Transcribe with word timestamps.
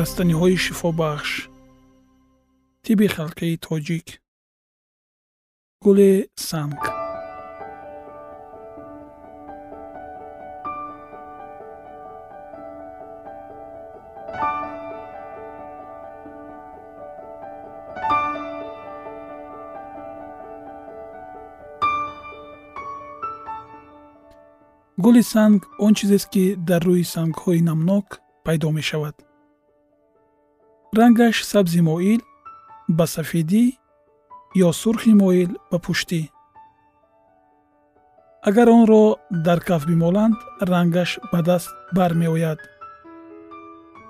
растаниҳои 0.00 0.56
шифобахш 0.64 1.30
тиби 2.84 3.06
халқии 3.16 3.60
тоҷик 3.66 4.06
гули 5.84 6.12
санг 6.48 6.80
гули 25.04 25.22
санг 25.32 25.60
он 25.84 25.92
чизест 25.98 26.28
ки 26.32 26.44
дар 26.68 26.82
рӯи 26.88 27.04
сангҳои 27.14 27.60
намнок 27.68 28.06
пайдо 28.44 28.68
мешавад 28.78 29.27
рангаш 30.96 31.44
сабзи 31.44 31.80
моил 31.80 32.20
ба 32.88 33.06
сафедӣ 33.06 33.64
ё 34.66 34.72
сурхи 34.72 35.12
моил 35.22 35.50
ба 35.70 35.78
пуштӣ. 35.84 36.22
Агар 38.48 38.68
онро 38.76 39.04
дар 39.46 39.60
каф 39.60 39.82
бимоланд 39.86 40.36
рангаш 40.70 41.10
ба 41.32 41.40
даст 41.48 41.70
бармеояд. 41.96 42.60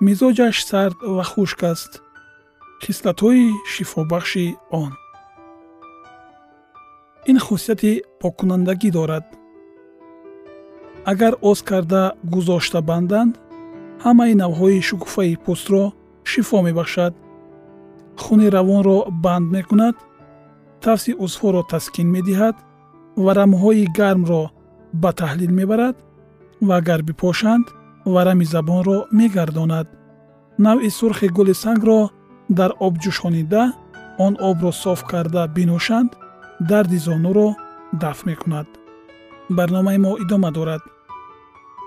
Мизоҷаш 0.05 0.57
сард 0.69 0.97
ва 1.15 1.23
хушк 1.31 1.63
аст. 1.71 1.91
Хислатҳои 2.83 3.45
шифобахши 3.71 4.45
он. 4.81 4.91
Ин 7.29 7.37
хусусияти 7.45 7.91
поккунандагӣ 8.21 8.89
дорад. 8.97 9.25
Агар 11.11 11.33
оз 11.41 11.59
карда 11.69 12.03
гузошта 12.33 12.79
банданд 12.89 13.33
ҳамаи 14.05 14.33
навъҳои 14.41 14.85
шукуфаи 14.89 15.35
пӯстро 15.45 15.85
шифо 16.31 16.57
мебахшад? 16.67 17.13
Хуни 18.21 18.47
равонро 18.55 18.97
банд 19.23 19.47
мекунад? 19.55 19.95
Тафси 20.83 21.11
узвҳоро 21.23 21.61
таскин 21.71 22.07
медиҳад? 22.15 22.55
Варамҳои 23.25 23.85
гармро 23.99 24.43
ба 25.01 25.09
таҳлил 25.19 25.51
мебарад? 25.59 25.95
Ва 26.67 26.75
агар 26.81 27.01
бипошанд 27.07 27.65
варами 28.13 28.45
забонро 28.53 28.97
мегардонад. 29.19 29.87
Навъи 30.65 30.89
сурхи 30.99 31.27
гули 31.37 31.53
сангро 31.63 31.99
дар 32.57 32.71
об 32.85 32.93
ҷӯшонида 33.03 33.63
он 34.25 34.33
обро 34.49 34.71
соф 34.83 34.99
карда 35.11 35.43
бинӯшанд 35.55 36.11
дарди 36.69 36.97
зонуро 37.05 37.47
дафт 38.01 38.23
мекунад. 38.29 38.67
Барномаи 39.57 39.97
мо 40.05 40.11
идома 40.23 40.49
дорад. 40.57 40.83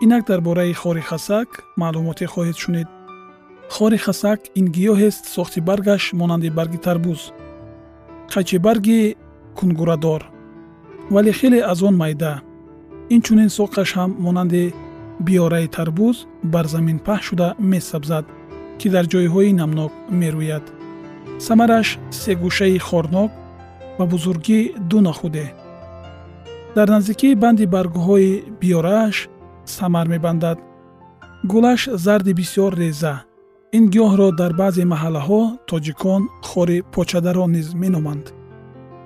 Инак 0.04 0.22
дар 0.28 0.41
бораи 0.47 0.75
хори 0.81 1.02
хасак 1.10 1.48
маълумоте 1.81 2.26
хоҳед 2.32 2.56
шунид 2.62 2.88
хори 3.74 3.98
хасак 4.04 4.40
ин 4.58 4.66
гиёҳест 4.76 5.24
сохти 5.34 5.60
баргаш 5.68 6.02
монанди 6.20 6.50
барги 6.58 6.78
тарбуз 6.86 7.20
қайчибарги 8.32 9.00
кунгурадор 9.58 10.22
вале 11.14 11.32
хеле 11.38 11.60
аз 11.72 11.78
он 11.88 11.94
майда 12.02 12.32
инчунин 13.14 13.50
соқаш 13.58 13.90
ҳам 13.98 14.10
монанди 14.24 14.64
биёраи 15.26 15.69
тарбуз 15.76 16.16
бар 16.52 16.66
замин 16.74 16.98
паҳн 17.06 17.24
шуда 17.26 17.48
месабзад 17.72 18.24
ки 18.78 18.86
дар 18.94 19.04
ҷойҳои 19.12 19.52
намнок 19.60 19.92
мерӯяд 20.20 20.64
самараш 21.46 21.88
сегӯшаи 22.20 22.78
хорнок 22.88 23.30
ба 23.98 24.04
бузургӣ 24.12 24.60
ду 24.90 24.98
нахуде 25.06 25.46
дар 26.76 26.88
наздикии 26.94 27.40
банди 27.42 27.66
баргҳои 27.75 28.30
биёрааш 28.60 29.16
самар 29.76 30.06
мебандад. 30.14 30.58
Гулаш 31.50 31.88
зарди 32.04 32.32
бисёр 32.40 32.72
реза 32.82 33.14
ин 33.76 33.84
гиёҳро 33.92 34.28
дар 34.40 34.52
баъзе 34.60 34.84
маҳаллаҳо 34.92 35.40
тоҷикон 35.70 36.22
хори 36.48 36.78
почадарон 36.94 37.50
низ 37.56 37.69
меноманд. 37.82 38.26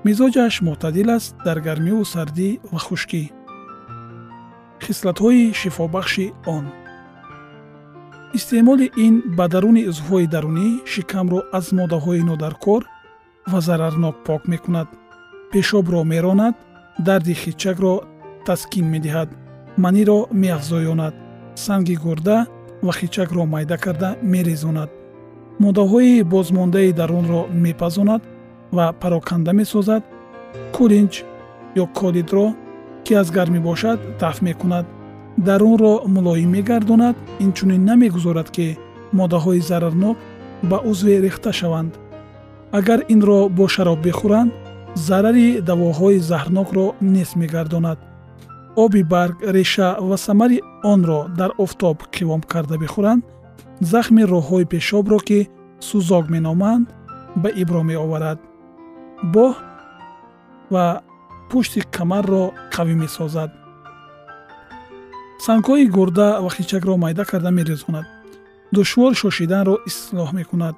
Мизоҷаш 0.06 0.54
мӯътадил 0.66 1.08
аст 1.16 1.32
дар 1.46 1.58
гармиву 1.66 2.04
сардӣ 2.12 2.48
ва 2.72 2.80
хушкӣ. 2.86 3.22
Хислатҳои 4.84 5.44
шифобахши 5.60 6.26
он. 6.56 6.64
Истеъмоли 8.38 8.86
ин 9.06 9.14
ба 9.38 9.44
даруни 9.52 9.82
узвҳои 9.90 10.26
дарунӣ 10.34 10.68
шикамро 10.92 11.40
аз 11.58 11.66
моддаҳои 11.78 12.26
нодаркор 12.30 12.82
ва 13.50 13.58
зарарнок 13.66 14.16
пок 14.26 14.42
мекунад. 14.52 14.88
Пешобро 15.50 16.00
меронад 16.12 16.54
дарди 17.06 17.34
хичакро 17.42 17.94
таскин 18.46 18.86
медиҳад. 18.94 19.28
Маниро 19.82 20.18
меафзоёнад. 20.42 21.14
Санги 21.64 21.96
гурда 22.04 22.38
ва 22.86 22.92
хичакро 22.98 23.42
майда 23.54 23.76
карда 23.84 24.10
мерезонад. 24.32 24.90
Моддаҳои 25.62 26.22
бозмондаи 26.32 26.92
дарунро 26.92 27.40
мепазонад 27.64 28.22
ва 28.76 28.86
пароканда 29.00 29.52
месозад. 29.60 30.02
Кулинҷ 30.76 31.14
ё 31.82 31.84
колидро 31.98 32.46
ки 33.04 33.12
аз 33.20 33.28
гармӣ 33.36 33.60
бошад 33.68 33.98
дафт 34.20 34.42
мекунад. 34.48 34.86
Дарунро 35.46 35.92
мулоим 36.14 36.50
мегардонад 36.56 37.16
инчунин 37.44 37.82
намегузорад 37.90 38.48
ки 38.56 38.66
моддаҳои 39.18 39.60
зарарнок 39.70 40.16
ба 40.70 40.78
узве 40.90 41.14
рехта 41.24 41.52
шаванд. 41.60 41.92
Агар 42.78 43.00
инро 43.14 43.40
бо 43.56 43.64
шароб 43.74 43.98
бихӯранд 44.06 44.50
зарари 45.08 45.48
давоҳои 45.68 46.18
заҳрнокро 46.30 46.86
нест 47.14 47.34
мегардонад 47.40 47.98
оби 48.76 49.02
барг 49.02 49.36
реша 49.42 49.96
ва 50.00 50.16
самари 50.16 50.60
онро 50.84 51.20
дар 51.38 51.50
офтоб 51.58 51.96
қивом 52.14 52.42
карда 52.52 52.76
бихӯранд 52.82 53.22
захми 53.80 54.22
роҳҳои 54.32 54.64
пешобро 54.72 55.18
ки 55.28 55.40
сӯзок 55.88 56.24
меноманд 56.34 56.86
ба 57.42 57.48
ибро 57.62 57.82
меоварад. 57.90 58.38
Боҳ 59.34 59.54
ва 60.72 60.86
пушти 61.50 61.80
камарро 61.96 62.44
қавӣ 62.74 62.94
месозад. 63.02 63.50
Сангҳои 65.46 65.86
гурда 65.96 66.28
ва 66.44 66.50
хичакро 66.56 66.94
майда 67.04 67.24
карда 67.30 67.50
мерезонад. 67.58 68.06
Душвор 68.74 69.12
шошиданро 69.22 69.74
ислоҳ 69.88 70.28
мекунад. 70.38 70.74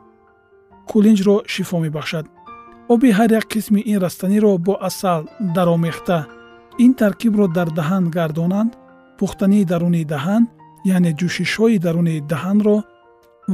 Кулинҷро 0.90 1.36
шифо 1.52 1.76
мебахшад. 1.84 2.26
Оби 2.92 3.08
ҳар 3.18 3.30
як 3.38 3.44
қисми 3.52 3.80
ин 3.92 3.98
растаниро 4.04 4.52
бо 4.66 4.74
асал 4.88 5.20
даромехта 5.56 6.18
ин 6.84 6.92
таркибро 7.00 7.46
дар 7.56 7.68
даҳан 7.78 8.04
гардонанд 8.16 8.72
пухтании 9.18 9.68
даруни 9.72 10.04
даҳан 10.14 10.42
яъне 10.94 11.12
ҷӯшишҳои 11.20 11.76
даруни 11.86 12.16
даҳанро 12.32 12.76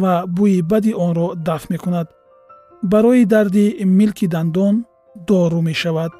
ва 0.00 0.14
бӯи 0.36 0.58
бади 0.70 0.92
онро 1.06 1.26
дафт 1.46 1.66
мекунад. 1.74 2.06
Барои 2.92 3.24
дарди 3.34 3.66
милки 3.98 4.26
дандон 4.34 4.74
дору 5.28 5.60
мешавад 5.68 6.12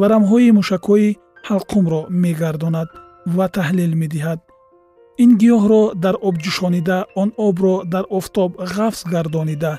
варамҳои 0.00 0.54
мушакҳои 0.58 1.16
ҳалқумро 1.48 2.00
мегардонад 2.22 2.88
ва 3.36 3.46
таҳлил 3.56 3.92
медиҳад. 4.02 4.40
Ин 5.22 5.30
гиёҳро 5.40 5.82
дар 6.04 6.16
об 6.28 6.34
ҷӯшонида 6.44 6.98
он 7.22 7.28
обро 7.46 7.74
дар 7.94 8.04
офтоб 8.18 8.50
ғафз 8.74 9.00
гардонида 9.12 9.72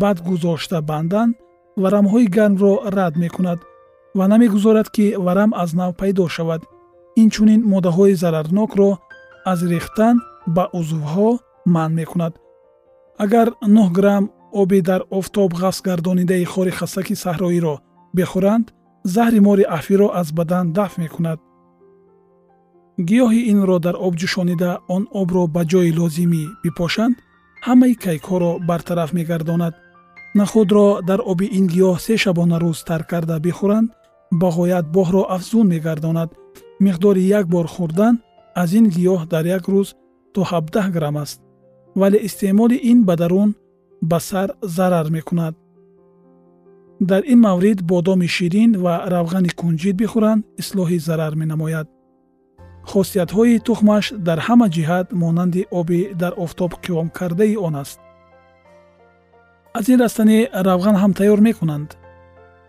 баъд 0.00 0.18
гузошта 0.28 0.78
бандан 0.90 1.28
варамҳои 1.82 2.26
гармро 2.36 2.72
рад 2.96 3.14
мекунад 3.24 3.58
ва 4.14 4.28
намегузорад 4.28 4.88
ки 4.90 5.14
варам 5.18 5.50
аз 5.54 5.72
нав 5.72 5.94
пайдо 5.96 6.28
шавад. 6.28 6.62
Инчунин 7.16 7.60
моддаҳои 7.72 8.14
зарарнокро 8.14 8.90
аз 9.44 9.60
рехтан 9.72 10.16
ба 10.46 10.64
узвҳо 10.78 11.38
манъ 11.66 11.94
мекунад. 12.00 12.32
Агар 13.18 13.48
9 13.62 13.92
грамм 13.92 14.30
оби 14.52 14.80
дар 14.82 15.02
офтоб 15.10 15.50
ғафз 15.62 15.82
гардонидаи 15.82 16.44
хори 16.44 16.70
хастаки 16.70 17.14
саҳроиро 17.24 17.74
бихӯранд 18.16 18.66
заҳри 19.14 19.40
мори 19.40 19.64
афиро 19.78 20.08
аз 20.20 20.28
бадан 20.32 20.72
дафт 20.72 20.98
мекунад. 20.98 21.38
Гиёҳи 23.08 23.40
инро 23.52 23.78
дар 23.86 23.96
об 24.06 24.14
ҷӯшонида 24.20 24.70
он 24.94 25.02
обро 25.20 25.42
ба 25.54 25.62
ҷои 25.70 25.90
лозимӣ 25.98 26.44
бипошанд 26.62 27.16
ҳамаи 27.66 27.94
кайкҳоро 28.04 28.52
бартараф 28.68 29.10
мегардонад. 29.18 29.74
Нахудро 30.38 30.88
дар 31.08 31.20
оби 31.32 31.46
ин 31.58 31.66
гиёҳ 31.72 31.96
се 32.04 32.14
шабона 32.22 32.56
рӯз 32.64 32.78
тар 32.88 33.02
карда 33.10 33.36
бихӯранд 33.46 33.88
ба 34.30 34.48
ғоят 34.56 34.86
боҳро 34.96 35.22
афзун 35.36 35.66
мегардонад. 35.68 36.30
миқдори 36.80 37.22
як 37.38 37.46
бор 37.48 37.66
хӯрдан 37.74 38.14
аз 38.54 38.72
ин 38.78 38.86
гиёҳ 38.94 39.26
дар 39.32 39.44
як 39.46 39.64
рӯз 39.72 39.88
то 40.34 40.40
17 40.44 40.90
грамм 40.90 41.16
аст 41.16 41.40
вале 41.94 42.18
истеъмоли 42.26 42.76
ин 42.90 43.04
ба 43.04 43.16
дарун 43.16 43.54
ба 44.02 44.20
сар 44.20 44.48
зарар 44.62 45.10
мекунад. 45.10 45.54
дар 47.00 47.22
ин 47.26 47.40
маврид 47.40 47.82
бодоми 47.82 48.28
ширин 48.28 48.70
ва 48.84 48.94
равғани 49.14 49.50
кунҷид 49.60 49.96
бихӯранд 50.02 50.44
ислоҳи 50.62 50.98
зарар 50.98 51.34
менамояд. 51.34 51.88
хосиятҳои 52.90 53.62
тухмаш 53.66 54.12
дар 54.26 54.38
ҳама 54.46 54.66
ҷиҳат 54.76 55.06
монанди 55.22 55.62
оби 55.70 56.00
дар 56.22 56.32
офтоб 56.44 56.72
қивомкардаи 56.84 57.56
он 57.66 57.74
аст. 57.82 58.00
аз 59.78 59.88
ин 59.92 59.98
растанӣ 60.04 60.38
равған 60.68 60.96
ҳам 61.02 61.12
тайёр 61.18 61.40
мекунанд 61.48 61.99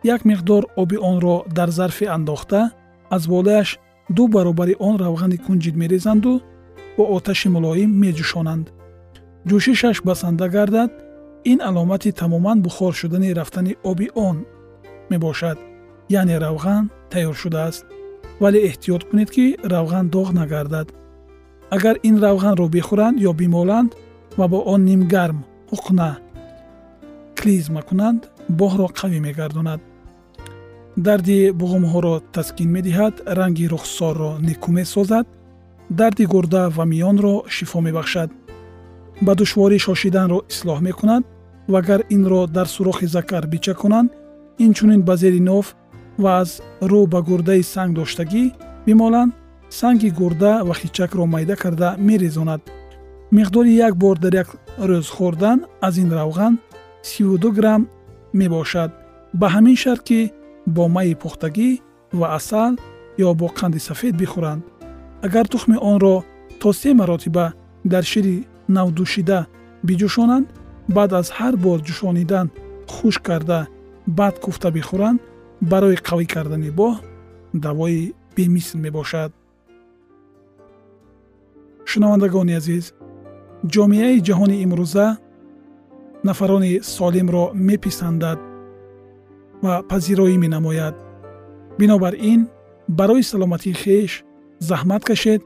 як 0.03 0.25
миқдор 0.25 0.65
оби 0.75 0.97
онро 0.97 1.43
дар 1.47 1.69
зарфе 1.69 2.05
андохта 2.07 2.71
аз 3.09 3.27
болаяш 3.27 3.79
ду 4.09 4.27
баробари 4.27 4.75
он 4.79 4.97
равғани 4.97 5.37
кунҷид 5.37 5.75
мерезанду 5.75 6.41
бо 6.97 7.03
оташи 7.15 7.49
мулоим 7.49 7.91
меҷӯшонанд. 8.01 8.65
Ҷӯшишаш 9.47 9.97
басанда 10.03 10.47
гардад 10.49 10.91
ин 11.51 11.59
аломати 11.61 12.11
тамоман 12.11 12.61
бухор 12.61 12.93
шудани 12.93 13.33
рафтани 13.33 13.75
оби 13.83 14.07
он 14.15 14.45
мебошад 15.09 15.57
яъне 16.09 16.37
равған 16.45 16.89
тайёр 17.11 17.35
шудааст. 17.35 17.85
Вале 18.39 18.59
эҳтиёт 18.69 19.03
кунед 19.09 19.29
ки 19.35 19.57
равған 19.73 20.09
доғ 20.15 20.33
нагардад. 20.33 20.87
Агар 21.69 21.95
ин 22.03 22.15
равғанро 22.25 22.67
бихӯранд 22.75 23.17
ё 23.29 23.33
бимоланд 23.33 23.91
ва 24.37 24.47
бо 24.47 24.59
он 24.73 24.81
нимгарм 24.85 25.39
ҳуқна 25.71 26.09
клизма 27.35 27.81
кунанд 27.81 28.21
боҳро 28.59 28.87
қавӣ 28.99 29.19
мегардонад 29.27 29.81
дарди 31.07 31.39
буғумҳоро 31.59 32.15
таскин 32.35 32.69
медиҳад 32.75 33.15
ранги 33.37 33.65
рухсорро 33.73 34.31
никӯ 34.47 34.69
месозад 34.77 35.25
дарди 35.99 36.25
гурда 36.33 36.63
ва 36.75 36.83
миёнро 36.91 37.35
шифо 37.55 37.79
мебахшад. 37.87 38.29
Ба 39.25 39.33
душворӣ 39.39 39.77
шошиданро 39.85 40.39
ислоҳ 40.53 40.79
мекунад 40.87 41.23
ва 41.71 41.79
агар 41.83 42.01
инро 42.15 42.41
дар 42.55 42.67
сурохи 42.75 43.07
закар 43.15 43.43
бичакунанд 43.53 44.09
инчунин 44.65 45.01
ба 45.07 45.13
зери 45.21 45.41
ноф 45.49 45.67
ва 46.23 46.31
аз 46.41 46.49
рӯ 46.91 47.01
ба 47.13 47.19
гурдаи 47.27 47.63
санг 47.73 47.91
доштагӣ 47.97 48.43
бимоланд 48.85 49.33
санги 49.79 50.09
гурда 50.19 50.53
ва 50.67 50.73
хичакро 50.81 51.25
майда 51.25 51.55
карда 51.55 51.89
мерезонад. 52.07 52.61
Миқдори 53.31 53.71
як 53.87 53.93
бор 53.95 54.17
дар 54.23 54.33
як 54.41 54.49
рӯз 54.89 55.07
хӯрдан 55.15 55.57
аз 55.87 55.95
ин 56.03 56.09
равған 56.19 56.53
32 57.03 57.51
грамм 57.57 57.87
мебошад. 58.33 58.91
Ба 59.33 59.47
ҳамин 59.53 59.77
шарт 59.83 60.03
ки 60.03 60.19
бо 60.67 60.87
майи 60.87 61.15
пухтагӣ 61.15 61.69
ва 62.19 62.27
асал 62.37 62.73
ё 63.17 63.33
бо 63.39 63.47
қанди 63.59 63.79
сафед 63.79 64.15
бихӯранд. 64.21 64.63
Агар 65.25 65.45
тухми 65.47 65.77
онро 65.91 66.23
то 66.59 66.73
се 66.73 66.93
маротиба 66.93 67.53
дар 67.85 68.03
шири 68.03 68.47
навдӯшида 68.75 69.39
биҷӯшонанд 69.87 70.47
баъд 70.95 71.11
аз 71.19 71.27
ҳар 71.37 71.55
бор 71.55 71.79
ҷӯшонидан 71.87 72.47
хушк 72.93 73.21
карда 73.27 73.59
баъд 74.07 74.35
куфта 74.43 74.69
бихӯранд 74.77 75.19
барои 75.71 75.97
қавӣ 76.07 76.25
кардани 76.33 76.71
боҳ 76.79 76.95
давои 77.53 78.13
бемисл 78.35 78.77
мебошад. 78.85 79.31
Шунавандагони 81.89 82.53
азиз 82.59 82.85
ҷомеаи 83.73 84.23
ҷаҳони 84.27 84.61
имрӯза 84.65 85.07
нафарони 86.23 86.73
солимро 86.95 87.45
меписандад 87.67 88.39
ва 89.63 89.73
пазироӣ 89.89 90.35
менамояд. 90.43 90.95
Бинобар 91.79 92.13
ин 92.31 92.41
барои 92.99 93.23
саломатии 93.31 93.79
хеш 93.83 94.11
заҳмат 94.69 95.03
кашед 95.09 95.41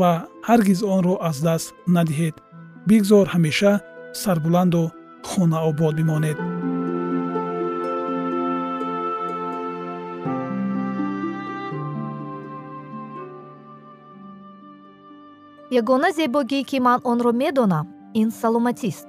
ва 0.00 0.10
ҳаргиз 0.48 0.80
онро 0.96 1.14
аз 1.28 1.36
даст 1.46 1.68
надиҳед. 1.96 2.34
Бигзор 2.88 3.26
ҳамеша 3.34 3.72
сарбуланду 4.22 4.82
хонаобод 5.28 5.94
бимонед. 5.98 6.38
Ягона 15.80 16.10
зебогӣ 16.18 16.60
ки 16.68 16.78
ман 16.86 17.00
онро 17.10 17.32
медонам 17.42 17.86
ин 18.20 18.28
саломатист 18.40 19.08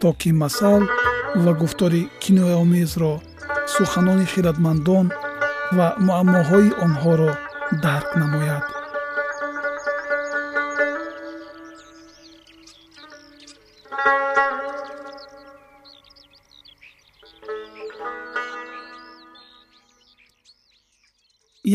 то 0.00 0.12
ки 0.20 0.30
масал 0.32 0.82
ва 1.44 1.52
гуфтори 1.60 2.02
кинояомезро 2.22 3.14
суханони 3.74 4.26
хиратмандон 4.32 5.06
ва 5.76 5.86
муаммоҳои 6.06 6.70
онҳоро 6.84 7.32
дарк 7.84 8.10
намояд. 8.20 8.64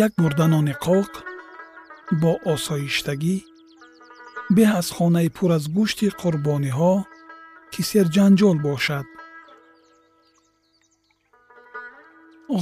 Як 0.06 0.14
мурданони 0.22 0.76
қоқ 0.86 1.12
бо 2.22 2.32
осоиштагӣ 2.54 3.36
беҳ 4.56 4.70
аз 4.80 4.88
хонаи 4.96 5.30
пур 5.36 5.50
аз 5.58 5.66
гӯшти 5.76 6.08
қурбониҳо 6.22 6.94
ки 7.76 7.84
серҷанҷол 7.92 8.58
бошад. 8.68 9.08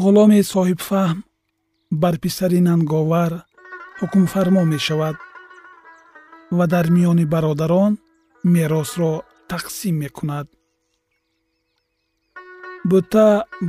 Ғуломе 0.01 0.39
соҳибфаҳм 0.53 1.17
бар 2.01 2.15
писари 2.23 2.59
нанговар 2.69 3.31
ҳукмфармо 3.99 4.63
мешавад 4.73 5.17
ва 6.57 6.65
дар 6.73 6.85
миёни 6.95 7.25
бародарон 7.33 7.93
меросро 8.55 9.11
тақсим 9.51 9.95
мекунад. 10.03 10.47
Бӯта 12.89 13.27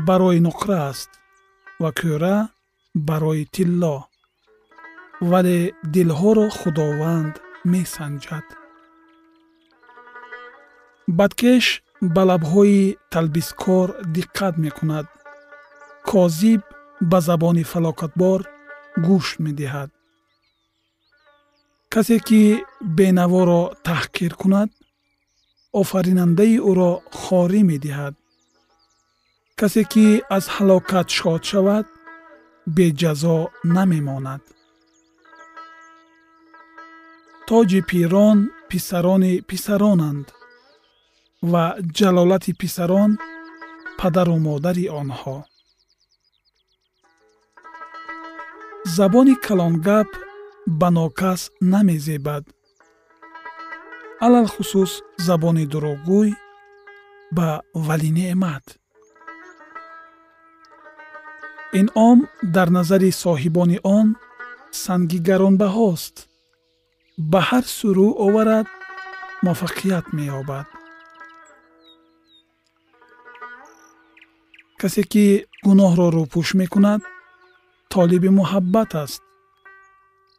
барои 0.08 0.40
нуқра 0.46 0.78
аст 0.90 1.10
ва 1.82 1.90
кӯра 1.98 2.36
барои 3.08 3.44
тилло 3.54 3.96
вале 5.30 5.58
дилҳоро 5.94 6.46
худованд 6.58 7.34
месанҷад 7.72 8.46
бадкеш 11.08 11.82
ба 12.14 12.22
лабҳои 12.30 12.96
талбискор 13.12 13.88
диққат 14.16 14.54
мекунад. 14.64 15.06
Козиб 16.10 16.62
ба 17.10 17.18
забони 17.20 17.64
фалокатбор 17.72 18.40
гӯш 19.06 19.26
медиҳад. 19.44 19.90
Касе 21.92 22.18
ки 22.26 22.42
бенаворо 22.98 23.62
таҳқир 23.88 24.32
кунад 24.40 24.70
офаринандаи 25.80 26.56
ӯро 26.70 26.92
хорӣ 27.20 27.60
медиҳад. 27.70 28.14
Касе 29.60 29.82
ки 29.92 30.06
аз 30.36 30.44
ҳалокат 30.54 31.08
шод 31.18 31.42
шавад 31.50 31.86
беҷазо 32.76 33.38
намемонад. 33.76 34.42
Тоҷи 37.48 37.80
пирон 37.90 38.38
писарони 38.70 39.34
писаронанд 39.50 40.26
ва 41.52 41.64
ҷалолати 41.98 42.52
писарон 42.60 43.10
падару 43.98 44.36
модари 44.46 44.86
онҳо. 45.00 45.38
Забони 48.96 49.34
калонгап 49.46 50.10
ба 50.80 50.88
нокас 50.96 51.40
намезебад. 51.72 52.44
Алалхусус 54.26 54.92
забони 55.26 55.64
дурӯғгӯй 55.72 56.30
ба 57.36 57.48
валинеъмат 57.86 58.66
инъом 61.80 62.18
дар 62.54 62.68
назари 62.76 63.10
соҳибони 63.24 63.78
он 63.98 64.06
санги 64.84 65.18
гаронбаҳост 65.28 66.14
ба 67.30 67.40
ҳар 67.48 67.64
сурӯ 67.78 68.08
оварад 68.26 68.66
муваффақият 69.44 70.06
меёбад 70.16 70.66
касе 74.80 75.02
ки 75.12 75.24
гуноҳро 75.66 76.06
рӯпӯш 76.16 76.48
мекунад 76.62 77.00
толиби 77.92 78.30
муҳаббат 78.38 78.90
аст. 79.04 79.22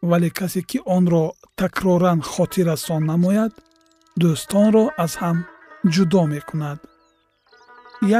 Вале 0.08 0.30
касе 0.38 0.62
ки 0.70 0.78
онро 0.96 1.24
такроран 1.60 2.20
хотиррасон 2.32 3.02
намояд 3.12 3.52
дӯстонро 4.20 4.84
аз 5.04 5.12
ҳам 5.22 5.38
ҷудо 5.94 6.22
мекунад. 6.34 6.78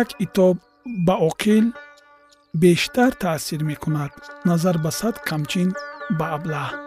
Як 0.01 0.09
итоб 0.25 0.57
ба 1.07 1.15
оқил 1.29 1.67
бештар 2.63 3.13
таъсир 3.23 3.61
мекунад 3.71 4.13
назар 4.49 4.77
ба 4.85 4.91
сад 5.01 5.17
камчин 5.29 5.69
ба 6.19 6.27
аблаҳ 6.37 6.86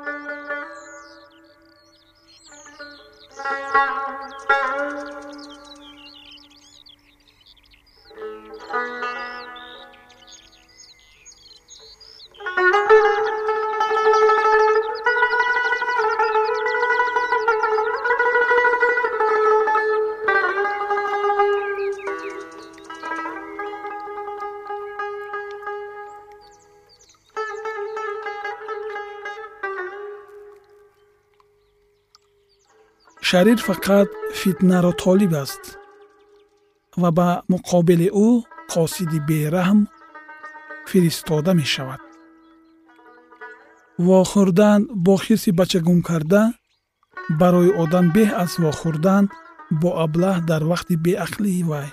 шарир 33.30 33.60
фақат 33.68 34.10
фитнаро 34.40 34.92
толиб 35.04 35.34
аст 35.44 35.64
ва 37.02 37.10
ба 37.18 37.30
муқобили 37.54 38.08
ӯ 38.28 38.30
қосиди 38.74 39.20
бераҳм 39.30 39.80
фиристода 40.90 41.52
мешавад. 41.62 42.02
вохӯрдан 44.08 44.80
бо 45.06 45.14
хирси 45.24 45.52
бачагун 45.60 46.00
карда 46.10 46.44
барои 47.40 47.72
одам 47.84 48.06
беҳ 48.16 48.30
аз 48.44 48.52
вохӯрдан 48.64 49.24
бо 49.82 49.90
аблаҳ 50.06 50.38
дар 50.50 50.62
вақти 50.72 50.96
беақлии 51.06 51.64
вай. 51.72 51.90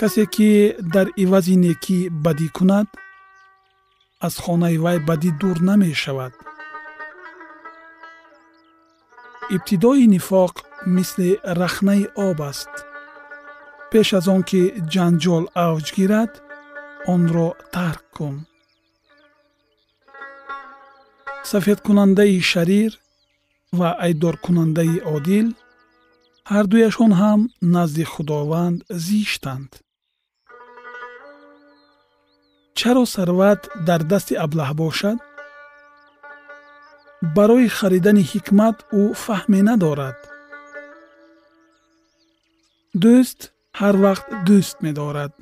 касе 0.00 0.24
ки 0.34 0.50
дар 0.94 1.06
ивази 1.24 1.56
некӣ 1.64 1.98
бадӣ 2.24 2.48
кунад 2.56 2.88
аз 4.26 4.34
хонаи 4.44 4.76
вай 4.84 4.98
бадӣ 5.08 5.30
дур 5.40 5.56
намешавад 5.70 6.34
ибтидои 9.54 10.06
нифоқ 10.14 10.54
мисли 10.96 11.30
рахнаи 11.60 12.04
об 12.28 12.38
аст. 12.50 12.72
Пеш 13.90 14.08
аз 14.18 14.26
он 14.34 14.42
ки 14.48 14.62
ҷанҷол 14.92 15.44
авҷ 15.66 15.86
гирад 15.96 16.32
онро 17.12 17.48
тарк 17.74 18.04
кун. 18.16 18.36
Сафедкунандаи 21.50 22.36
шарир 22.50 22.92
ва 23.78 23.90
айддоркунандаи 24.04 24.96
одил 25.16 25.48
ҳардуяшон 26.52 27.12
ҳам 27.20 27.40
назди 27.74 28.04
худованд 28.12 28.78
зиштанд. 29.06 29.70
Чаро 32.78 33.04
сарват 33.14 33.60
дар 33.88 34.00
дасти 34.12 34.34
аблаҳ 34.44 34.70
бошад 34.82 35.18
барои 37.22 37.68
харидани 37.78 38.22
ҳикмат 38.32 38.76
ӯ 39.00 39.02
фаҳме 39.24 39.60
надорад. 39.68 40.18
Дӯст 43.02 43.40
ҳар 43.80 43.96
вақт 44.04 44.28
дӯст 44.48 44.76
медорад 44.86 45.32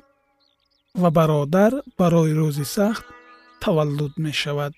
ва 1.01 1.09
бародар 1.17 1.71
барои 1.99 2.33
рӯзи 2.39 2.65
сахт 2.75 3.05
таваллуд 3.61 4.13
мешавад. 4.25 4.73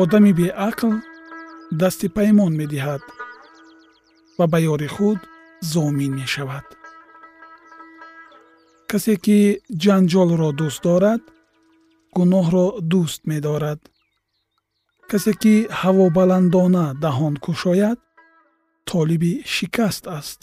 Одами 0.00 0.32
беақл 0.40 0.92
дасти 1.80 2.08
паймон 2.16 2.52
медиҳад 2.60 3.02
ва 4.38 4.46
ба 4.52 4.58
ёри 4.72 4.88
худ 4.94 5.20
зомин 5.72 6.12
мешавад. 6.20 6.66
Касе 8.90 9.14
ки 9.24 9.38
ҷанҷолро 9.82 10.50
дӯст 10.60 10.80
дорад 10.86 11.22
гуноҳро 12.16 12.66
дӯст 12.92 13.20
медорад 13.32 13.80
касе 15.10 15.32
ки 15.42 15.54
ҳавобаландона 15.80 16.86
даҳон 17.04 17.34
кушояд 17.44 17.98
толиби 18.90 19.32
шикаст 19.54 20.04
аст 20.18 20.40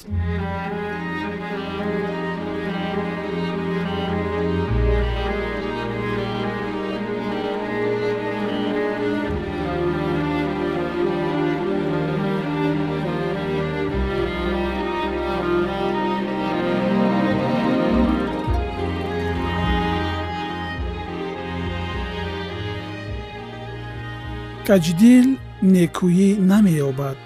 каҷдил 24.68 25.28
некӯӣ 25.74 26.30
намеёбад 26.52 27.20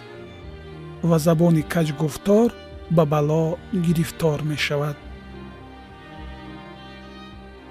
ва 1.09 1.17
забони 1.25 1.63
каҷгуфтор 1.73 2.49
ба 2.95 3.03
бало 3.13 3.45
гирифтор 3.85 4.39
мешавад. 4.51 4.97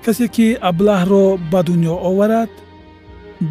Касе 0.05 0.27
ки 0.35 0.47
аблаҳро 0.71 1.27
ба 1.53 1.61
дунё 1.69 1.95
оварад 2.11 2.53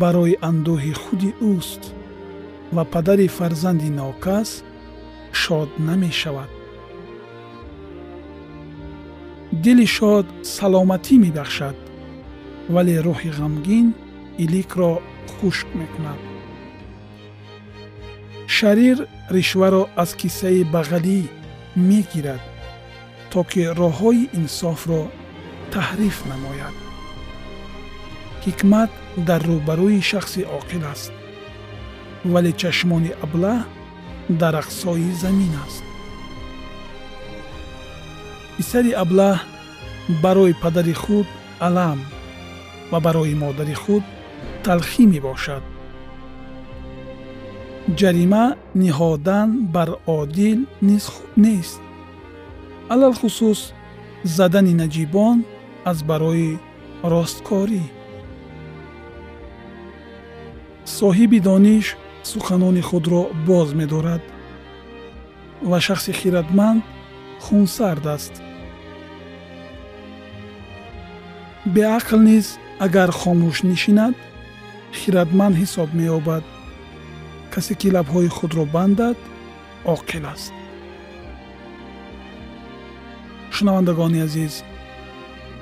барои 0.02 0.36
андӯҳи 0.50 0.94
худи 1.02 1.32
ӯст 1.54 1.82
ва 2.76 2.84
падари 2.94 3.28
фарзанди 3.38 3.90
нокас 4.00 4.50
шод 5.42 5.70
намешавад. 5.88 6.52
Дили 9.64 9.88
шод 9.96 10.26
саломатӣ 10.56 11.16
мебахшад 11.26 11.78
вале 12.74 12.96
рӯҳи 13.08 13.30
ғамгин 13.40 13.88
иликро 14.44 14.94
хушк 15.38 15.68
мекунад. 15.80 16.20
Шарир 18.48 18.98
ришваро 19.36 19.84
аз 19.96 20.12
киссаи 20.20 20.64
бағалӣ 20.74 21.20
мегирад 21.90 22.44
то 23.32 23.40
ки 23.50 23.62
роҳҳои 23.80 24.30
инсофро 24.40 25.02
таҳриф 25.74 26.18
намояд. 26.32 26.76
Ҳикмат 28.46 28.92
дар 29.28 29.42
рӯбарӯи 29.50 30.02
шахси 30.12 30.42
оқил 30.60 30.84
аст 30.94 31.12
вале 32.32 32.52
чашмони 32.62 33.12
аблаҳ 33.26 33.60
дар 34.42 34.54
ақсои 34.64 35.12
замин 35.24 35.54
аст. 35.66 35.84
Писари 38.58 38.92
аблаҳ 39.04 39.38
барои 40.24 40.54
падари 40.64 40.96
худ 41.04 41.28
алам 41.68 42.00
ва 42.92 43.00
барои 43.06 43.36
модари 43.44 43.76
худ 43.84 44.04
талхӣ 44.66 45.04
мебошад 45.14 45.64
ҷарима 48.00 48.46
ниҳодан 48.82 49.50
бар 49.76 49.90
одил 50.20 50.60
низ 50.88 51.04
хуб 51.14 51.32
нест 51.46 51.80
алалхусус 52.94 53.60
задани 54.38 54.74
наҷибон 54.82 55.38
аз 55.90 55.98
барои 56.10 56.52
росткорӣ 57.12 57.86
соҳиби 60.98 61.40
дониш 61.48 61.86
суханони 62.32 62.84
худро 62.90 63.22
боз 63.48 63.70
медорад 63.80 64.24
ва 65.70 65.78
шахси 65.86 66.12
хиратманд 66.20 66.82
хунсард 67.46 68.06
аст 68.16 68.34
беақл 71.76 72.20
низ 72.30 72.46
агар 72.86 73.10
хомӯш 73.20 73.58
нишинад 73.72 74.16
хиратманд 75.00 75.56
ҳисоб 75.62 75.90
меёбад. 76.00 76.44
Касе 77.54 77.74
ки 77.80 77.88
лабҳои 77.96 78.30
худро 78.38 78.66
бандад 78.76 79.18
оқил 79.94 80.26
аст. 80.34 80.54
Шунавандагони 83.56 84.20
азиз 84.28 84.54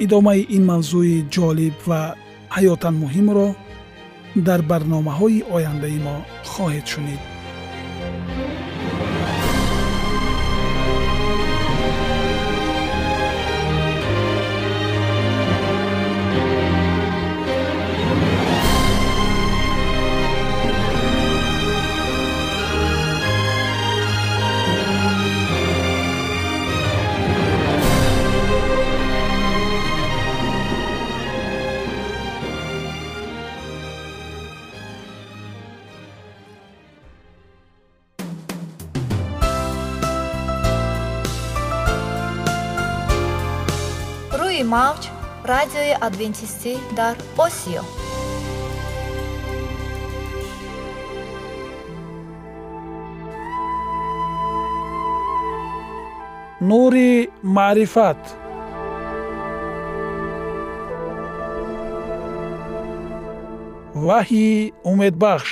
идомаи 0.03 0.41
ин 0.55 0.63
мавзӯи 0.71 1.17
ҷолиб 1.35 1.77
ва 1.89 2.01
ҳаётан 2.55 2.95
муҳимро 3.03 3.47
дар 4.47 4.61
барномаҳои 4.71 5.45
ояндаи 5.55 5.99
мо 6.05 6.15
хоҳед 6.51 6.85
шунид 6.93 7.21
мавҷ 44.77 45.03
радиои 45.51 45.93
адвентистӣ 46.07 46.73
дар 46.99 47.15
осиё. 47.45 47.83
Нури 56.69 57.11
маърифат. 57.57 58.21
Ваҳйи 64.07 64.51
умедбахш 64.91 65.51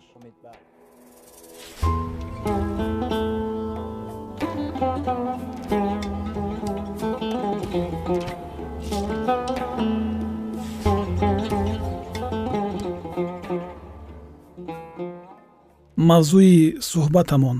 Мавзӯи 16.09 16.57
суҳбатамон. 16.89 17.57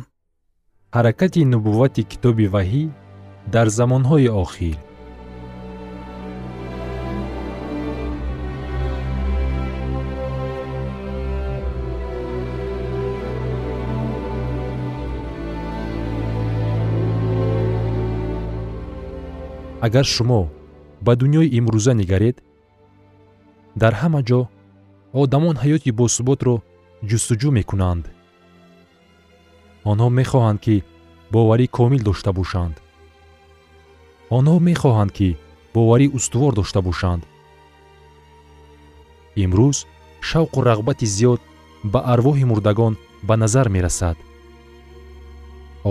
Ҳаракати 0.95 1.41
нубуввати 1.54 2.01
китоби 2.12 2.45
ваҳӣ 2.54 2.84
дар 3.54 3.67
замонҳои 3.77 4.30
охир. 4.43 4.77
Агар 19.88 20.06
шумо 20.15 20.41
ба 21.06 21.13
дунёи 21.19 21.47
имрӯза 21.58 21.93
нигаред 22.01 22.38
дар 23.82 23.93
ҳама 24.01 24.21
ҷо 24.30 24.41
одамон 25.21 25.56
ҳаёти 25.63 25.89
босуботро 25.99 26.56
ҷустуҷӯ 27.10 27.49
мекунанд 27.60 28.06
онҳо 29.89 30.08
мехоҳанд 30.20 30.60
ки 30.65 30.76
боварӣ 31.34 31.67
комил 31.78 32.02
дошта 32.10 32.32
бошанд. 32.39 32.76
Онҳо 34.38 34.56
мехоҳанд 34.70 35.12
ки 35.17 35.30
боварӣ 35.76 36.08
устувор 36.17 36.52
дошта 36.60 36.80
бошанд. 36.88 37.24
Имрӯз 39.44 39.78
шавқу 40.30 40.60
рағбати 40.70 41.06
зиёд 41.15 41.41
ба 41.94 42.00
арвоҳи 42.13 42.46
мурдагон 42.52 42.94
ба 43.28 43.36
назар 43.44 43.67
мерасад. 43.76 44.17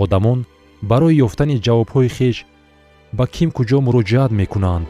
Одамон 0.03 0.39
барои 0.89 1.19
ёфтани 1.25 1.61
ҷавобҳои 1.65 2.09
хеш 2.17 2.37
ба 3.17 3.25
ким 3.35 3.49
куҷо 3.57 3.77
муроҷиат 3.87 4.31
мекунанд 4.41 4.89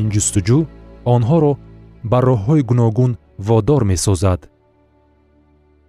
ин 0.00 0.06
ҷустуҷӯ 0.14 0.58
онҳоро 1.14 1.52
ба 2.10 2.18
роҳҳои 2.28 2.62
гуногун 2.70 3.12
водор 3.48 3.82
месозад. 3.92 4.40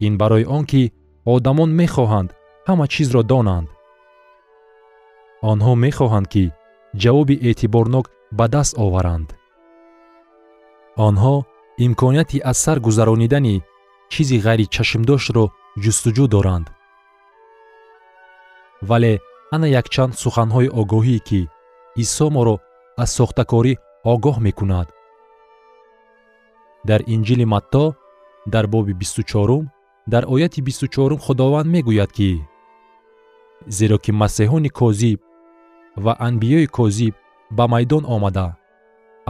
Ин 0.06 0.14
барои 0.22 0.46
он 0.58 0.64
ки 0.72 0.82
одамон 1.36 1.70
мехоҳанд 1.82 2.30
ҳама 2.68 2.86
чизро 2.94 3.22
донанд. 3.32 3.68
Онҳо 5.52 5.74
мехоҳанд 5.86 6.28
ки 6.34 6.44
ҷавоби 7.02 7.36
эътиборнок 7.50 8.06
ба 8.38 8.46
даст 8.54 8.74
оваранд. 8.86 9.28
Онҳо 11.08 11.36
имконияти 11.86 12.38
аз 12.52 12.58
сар 12.66 12.78
гузаронидани 12.88 13.56
чизи 14.12 14.38
ғайричашмдоштро 14.46 15.46
ҷустуҷӯ 15.84 16.26
доранд. 16.36 16.68
Вале 18.90 19.14
ана 19.56 19.68
якчанд 19.80 20.14
суханҳои 20.24 20.74
огоҳие 20.82 21.20
ки 21.28 21.42
исо 22.04 22.28
моро 22.36 22.56
аз 23.04 23.10
сохтакорӣ 23.18 23.74
огоҳ 24.12 24.38
мекунад. 24.48 24.88
Дар 26.88 27.02
инҷили 27.14 27.46
матто 27.54 27.86
дар 28.54 28.66
боби 28.74 28.94
бисту 29.02 29.22
чорум 29.32 29.66
дар 30.14 30.24
ояти 30.34 30.62
бисту 30.68 30.88
чорум 30.96 31.20
худованд 31.26 31.70
мегӯяд 31.76 32.12
ки 32.18 32.30
зеро 33.78 33.98
ки 34.04 34.12
масеҳони 34.22 34.70
козиб 34.80 35.20
ва 36.04 36.14
анбиёи 36.28 36.68
козиб 36.78 37.14
ба 37.58 37.66
майдон 37.74 38.04
омада 38.16 38.48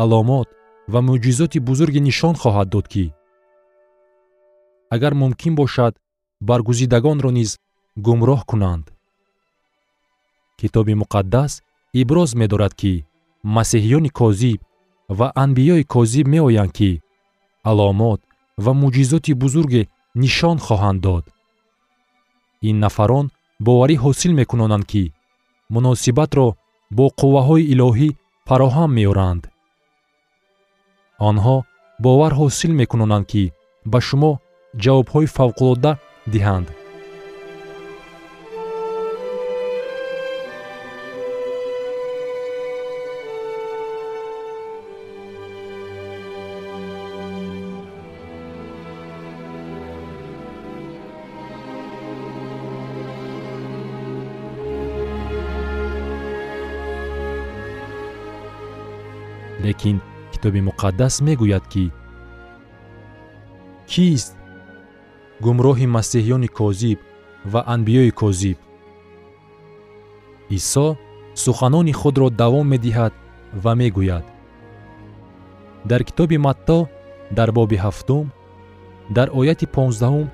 аломот 0.01 0.49
ва 0.91 0.99
мӯъҷизоти 1.07 1.59
бузурге 1.67 1.99
нишон 2.07 2.35
хоҳад 2.41 2.67
дод 2.73 2.85
ки 2.93 3.05
агар 4.95 5.13
мумкин 5.21 5.53
бошад 5.61 5.93
баргузидагонро 6.47 7.31
низ 7.39 7.51
гумроҳ 8.05 8.41
кунанд. 8.49 8.85
Китоби 10.59 10.93
муқаддас 11.01 11.51
иброз 12.01 12.29
медорад 12.41 12.73
ки 12.81 12.93
масеҳиёни 13.43 14.09
козиб 14.19 14.59
ва 15.17 15.27
анбиёи 15.43 15.83
козиб 15.83 16.25
меоянд 16.27 16.71
ки 16.77 17.01
аломот 17.69 18.19
ва 18.63 18.71
мӯъҷизоти 18.81 19.33
бузурге 19.41 19.81
нишон 20.21 20.57
хоҳанд 20.65 20.99
дод. 21.05 21.25
Ин 22.69 22.75
нафарон 22.83 23.25
боварӣ 23.65 23.95
ҳосил 24.03 24.31
мекунонанд 24.39 24.85
ки 24.91 25.03
муносибатро 25.73 26.47
бо 26.97 27.05
қувваҳои 27.19 27.69
илоҳӣ 27.73 28.09
фароҳам 28.47 28.91
меоранд. 28.99 29.43
Онҳо 31.29 31.57
бовар 32.05 32.33
ҳосил 32.39 32.71
мекунонанд 32.81 33.25
ки 33.31 33.43
ба 33.91 33.99
шумо 34.07 34.31
ҷавобҳои 34.83 35.27
фавқулода 35.35 35.91
диҳанд 36.33 36.67
лекин 59.65 59.97
китоби 60.31 60.61
муқаддас 60.67 61.15
мегӯяд 61.27 61.65
ки 61.73 61.85
кист? 63.91 64.33
гумроҳи 65.43 65.87
масеҳиёни 65.97 66.49
козиб 66.59 66.99
ва 67.51 67.61
анбиёи 67.73 68.11
козиб. 68.21 68.57
Исо 70.57 70.87
суханони 71.43 71.93
худро 71.99 72.27
давом 72.41 72.65
медиҳад 72.73 73.13
ва 73.63 73.71
мегӯяд. 73.81 74.25
Дар 75.89 76.01
китоби 76.07 76.37
матто 76.45 76.77
дар 77.37 77.49
боби 77.57 77.77
ҳафтум 77.85 78.25
дар 79.15 79.27
ояти 79.39 79.65
понздаҳум 79.75 80.27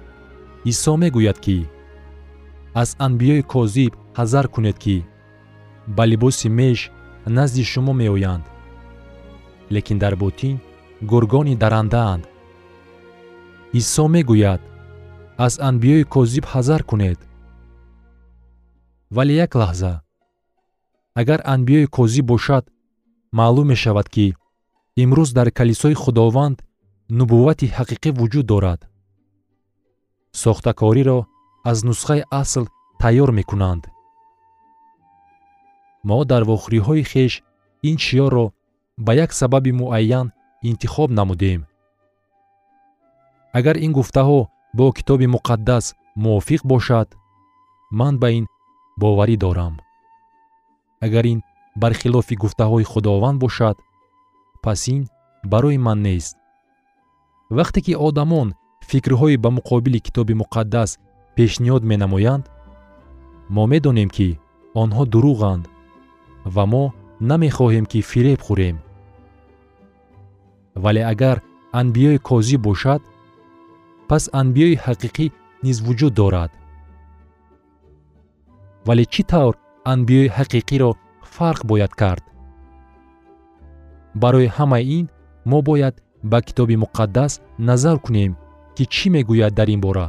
исо 0.72 0.94
мегӯяд 1.02 1.38
ки 1.46 1.58
аз 2.82 2.90
анбиёи 3.06 3.42
козиб 3.54 3.94
ҳазар 4.20 4.46
кунед 4.54 4.78
ки 4.84 4.98
ба 5.96 6.04
либоси 6.12 6.50
меш 6.60 6.80
назди 7.38 7.64
шумо 7.72 7.94
меоянд 8.02 8.44
лекин 9.70 9.98
дар 10.00 10.16
ботин 10.16 10.56
гургони 11.02 11.56
дарандаанд. 11.56 12.24
Исо 13.80 14.06
мегӯяд 14.14 14.62
аз 15.46 15.54
анбиёи 15.70 16.04
козиб 16.04 16.46
ҳазар 16.54 16.82
кунед. 16.90 17.20
Вале 19.16 19.34
як 19.46 19.52
лаҳза 19.62 19.94
агар 21.20 21.40
анбиёи 21.54 21.86
козиб 21.98 22.26
бошад 22.26 22.66
маълум 23.38 23.68
мешавад 23.74 24.08
ки 24.16 24.36
имрӯз 25.04 25.30
дар 25.38 25.48
калисои 25.58 25.96
худованд 26.04 26.58
нубуввати 27.18 27.68
ҳақиқӣ 27.78 28.10
вуҷуд 28.20 28.46
дорад. 28.52 28.82
Сохтакориро 30.42 31.20
аз 31.70 31.78
нусхаи 31.88 32.22
асл 32.42 32.64
тайёр 33.02 33.30
мекунанд. 33.40 33.84
Мо 36.08 36.20
дар 36.32 36.44
вохӯриҳои 36.50 37.04
хеш 37.12 37.34
ин 37.90 37.98
шиёрро 38.06 38.46
ба 39.00 39.14
як 39.16 39.34
сабаби 39.34 39.72
муайян 39.72 40.32
интихоб 40.62 41.10
намудем. 41.12 41.66
Агар 43.54 43.78
ин 43.78 43.92
гуфтаҳо 43.94 44.40
бо 44.74 44.92
китоби 44.92 45.28
муқаддас 45.36 45.96
мувофиқ 46.24 46.62
бошад 46.72 47.08
ман 47.92 48.20
ба 48.20 48.30
ин 48.38 48.46
боварӣ 49.02 49.38
дорам. 49.38 49.80
Агар 51.06 51.26
ин 51.26 51.40
бархилофи 51.82 52.36
гуфтаҳои 52.36 52.84
худованд 52.92 53.40
бошад 53.40 53.78
пас 54.64 54.88
ин 54.88 55.08
барои 55.52 55.78
ман 55.78 56.02
нест. 56.02 56.36
Вақте 57.58 57.80
ки 57.86 57.94
одамон 58.08 58.48
фикрҳои 58.90 59.38
ба 59.44 59.50
муқобили 59.58 60.00
китоби 60.06 60.34
муқаддас 60.42 60.90
пешниҳод 61.36 61.84
менамоянд 61.92 62.46
мо 63.56 63.64
медонем 63.72 64.10
ки 64.16 64.30
онҳо 64.82 65.04
дурӯғанд 65.14 65.64
ва 66.56 66.64
мо 66.74 66.84
намехоҳем 67.30 67.86
ки 67.92 68.00
фиреб 68.10 68.42
хӯрем 68.48 68.78
вале 70.84 71.02
агар 71.12 71.38
анбиёи 71.80 72.18
козиб 72.30 72.62
бошад 72.68 73.02
пас 74.10 74.24
анбиёи 74.40 74.76
ҳақиқӣ 74.86 75.26
низ 75.66 75.78
вуҷуд 75.86 76.14
дорад. 76.20 76.52
Вале 78.88 79.04
чӣ 79.14 79.22
тавр 79.32 79.54
анбиёи 79.92 80.28
ҳақиқиро 80.38 80.92
фарқ 81.36 81.60
бояд 81.70 81.94
кард? 82.02 82.24
Барои 84.22 84.48
ҳамаи 84.58 84.86
ин 84.98 85.06
мо 85.50 85.60
бояд 85.70 85.96
ба 86.32 86.40
китоби 86.48 86.76
муқаддас 86.84 87.34
назар 87.68 87.98
кунем 88.06 88.32
ки 88.76 88.84
чӣ 88.94 89.08
мегӯяд 89.16 89.54
дар 89.60 89.70
ин 89.76 89.82
бора? 89.86 90.08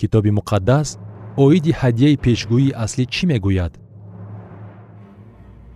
Китоби 0.00 0.30
муқаддас 0.38 0.88
оиди 1.44 1.72
ҳадияи 1.80 2.20
пешгӯии 2.24 2.76
аслӣ 2.84 3.04
чӣ 3.14 3.24
мегӯяд? 3.30 3.72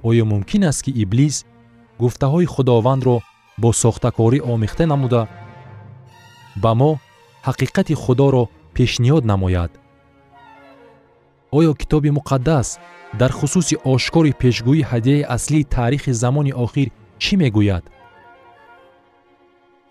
Оё 0.08 0.24
мумкин 0.32 0.62
аст 0.70 0.80
ки 0.84 0.90
иблис 1.02 1.36
гуфтаҳои 2.00 2.46
худовандро 2.54 3.16
бо 3.62 3.68
сохтакорӣ 3.82 4.38
омехта 4.52 4.84
намуда 4.92 5.22
ба 6.62 6.72
мо 6.80 6.90
ҳақиқати 7.46 7.94
худоро 8.02 8.44
пешниҳод 8.74 9.24
намояд. 9.32 9.70
Оё 11.58 11.72
китоби 11.80 12.10
муқаддас 12.18 12.68
дар 13.20 13.32
хусуси 13.38 13.76
ошкори 13.94 14.32
пешгӯии 14.40 14.86
ҳадияи 14.90 15.28
аслии 15.36 15.68
таърихи 15.74 16.12
замони 16.22 16.52
охир 16.64 16.88
чӣ 17.22 17.34
мегӯяд? 17.42 17.84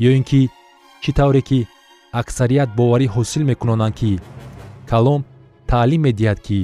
Ё 0.08 0.10
ин 0.18 0.24
ки 0.30 0.42
чӣ 1.02 1.12
тавре 1.18 1.42
ки 1.50 1.60
аксарият 2.22 2.70
боварӣ 2.78 3.08
ҳосил 3.16 3.44
мекунонанд 3.52 3.96
ки 4.00 4.12
калом 4.92 5.22
таълим 5.72 6.02
медиҳад 6.08 6.40
ки 6.48 6.60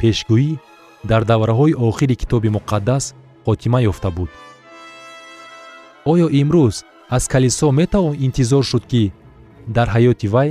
пешгӯӣ 0.00 0.50
дар 1.10 1.22
давраҳои 1.30 1.78
охири 1.88 2.16
китоби 2.22 2.48
муқаддас 2.56 3.04
хотима 3.44 3.78
ёфта 3.90 4.10
буд 4.16 4.30
оё 6.12 6.26
имрӯз 6.40 6.76
аз 7.16 7.24
калисо 7.32 7.68
метавон 7.80 8.14
интизор 8.26 8.64
шуд 8.70 8.84
ки 8.92 9.12
дар 9.76 9.88
ҳаёти 9.94 10.28
вай 10.34 10.50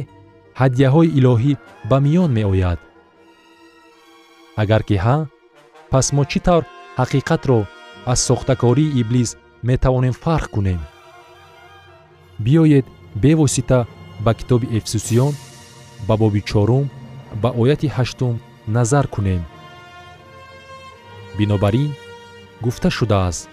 ҳадияҳои 0.59 1.13
илоҳӣ 1.19 1.53
ба 1.89 1.97
миён 2.05 2.31
меояд. 2.37 2.79
Агар 4.61 4.81
ки 4.87 4.95
ҳа 5.05 5.17
пас 5.91 6.07
мо 6.15 6.23
чӣ 6.31 6.39
тавр 6.45 6.63
ҳақиқатро 6.99 7.59
аз 8.11 8.19
сохтакории 8.27 8.95
иблис 9.01 9.29
метавонем 9.69 10.15
фарқ 10.23 10.47
кунем? 10.55 10.81
Биёед 12.43 12.85
бевосита 13.23 13.79
ба 14.25 14.31
китоби 14.39 14.67
эфсусиён 14.77 15.33
ба 16.07 16.13
боби 16.21 16.41
чорум 16.49 16.85
ба 17.41 17.49
ояти 17.61 17.87
ҳаштум 17.95 18.35
назар 18.75 19.05
кунем. 19.15 19.41
Бинобар 21.37 21.75
ин 21.83 21.91
гуфта 22.63 22.89
шудааст 22.97 23.49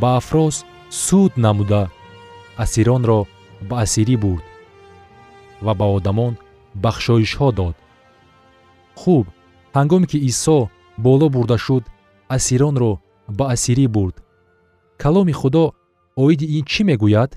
ба 0.00 0.16
афрос 0.16 0.64
суд 0.90 1.32
намуда 1.36 1.82
асиронро 2.56 3.20
ба 3.68 3.74
асирӣ 3.84 4.16
бурд 4.24 4.44
ва 5.64 5.72
ба 5.80 5.86
одамон 5.96 6.34
бахшоишҳо 6.82 7.48
дод. 7.58 7.76
Хуб 9.00 9.26
ҳангоме 9.76 10.06
ки 10.12 10.18
исо 10.30 10.58
боло 11.04 11.26
бурда 11.34 11.56
шуд 11.64 11.84
асиронро 12.36 12.92
ба 13.38 13.44
асирӣ 13.54 13.86
бурд. 13.94 14.16
Каломи 15.02 15.34
худо 15.40 15.64
оиди 16.24 16.46
ин 16.56 16.64
чӣ 16.70 16.82
мегӯяд? 16.88 17.30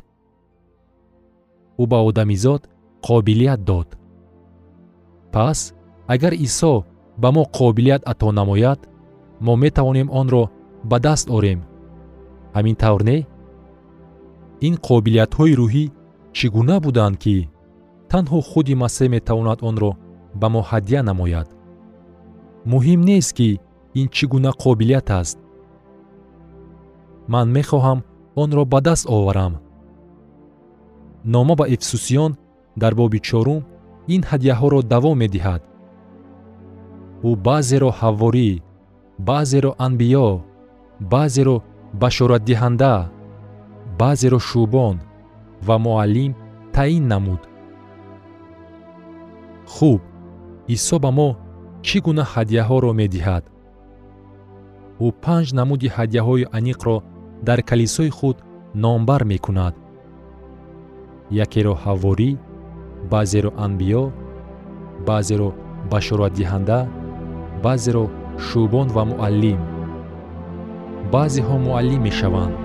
Ӯ 1.81 1.83
ба 1.91 1.97
одамизод 2.09 2.61
қобилият 3.05 3.61
дод. 3.69 3.87
Пас 5.33 5.59
агар 6.13 6.33
исо 6.47 6.73
ба 7.21 7.29
мо 7.35 7.43
қобилият 7.57 8.03
ато 8.11 8.27
намояд 8.31 8.79
мо 9.45 9.53
метавонем 9.63 10.09
онро 10.19 10.43
ба 10.89 10.97
даст 11.05 11.27
орем 11.37 11.59
ҳамин 12.55 12.75
тавр 12.83 13.01
не? 13.09 13.17
Ин 14.67 14.75
қобилиятҳои 14.87 15.53
рӯҳӣ 15.61 15.85
чӣ 16.37 16.45
гуна 16.55 16.77
буданд 16.85 17.15
ки 17.23 17.35
танҳо 18.11 18.39
худи 18.49 18.73
масеҳ 18.83 19.07
метавонад 19.15 19.59
онро 19.69 19.91
ба 20.39 20.47
мо 20.53 20.61
ҳадя 20.69 21.01
намояд? 21.09 21.47
Муҳим 22.71 22.99
нест 23.09 23.31
ки 23.37 23.49
ин 23.99 24.07
чӣ 24.15 24.25
гуна 24.33 24.51
қобилият 24.63 25.07
аст. 25.21 25.37
Ман 27.33 27.47
мехоҳам 27.57 27.99
онро 28.41 28.63
ба 28.71 28.79
даст 28.87 29.05
оварам. 29.17 29.53
Нома 31.33 31.53
ба 31.59 31.65
эфсусиён 31.75 32.31
дар 32.81 32.93
боби 32.99 33.19
чорум 33.27 33.61
ин 34.13 34.21
ҳадияҳоро 34.29 34.79
давом 34.93 35.15
медиҳад. 35.23 35.61
Ӯ 37.27 37.31
баъзеро 37.45 37.89
ҳавворӣ 37.99 38.49
баъзеро 39.27 39.71
анбиё 39.85 40.27
баъзеро 41.11 41.57
башоратдиҳанда 42.01 42.93
баъзеро 43.99 44.39
шӯбон 44.49 44.97
ва 45.67 45.75
муаллим 45.86 46.31
таъин 46.75 47.03
намуд. 47.12 47.41
Хуб 49.73 50.01
исо 50.75 50.97
ба 51.03 51.12
мо 51.17 51.29
чӣ 51.86 51.97
гуна 52.05 52.23
ҳадияҳоро 52.34 52.91
медиҳад? 53.01 53.43
Ӯ 55.05 55.08
панҷ 55.23 55.47
намуди 55.60 55.88
ҳадияҳои 55.95 56.49
аниқро 56.58 56.97
дар 57.47 57.60
калисои 57.69 58.12
худ 58.17 58.38
номбар 58.84 59.21
мекунад. 59.31 59.73
Якеро 61.45 61.73
ҳавворӣ 61.84 62.31
баъзеро 63.12 63.51
анбиё 63.65 64.03
баъзеро 65.08 65.49
башоратдиҳанда 65.91 66.79
баъзеро 67.63 68.05
шӯбон 68.45 68.88
ва 68.95 69.03
муаллим 69.12 69.60
баъзеҳо 71.13 71.55
муаллим 71.65 72.01
мешаванд 72.07 72.64